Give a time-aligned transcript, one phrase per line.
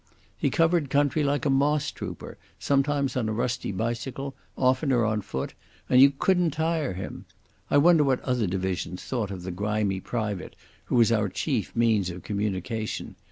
[0.35, 5.53] He covered country like a moss trooper, sometimes on a rusty bicycle, oftener on foot,
[5.87, 7.25] and you couldn't tire him.
[7.69, 12.09] I wonder what other divisions thought of the grimy private who was our chief means
[12.09, 13.15] of communication.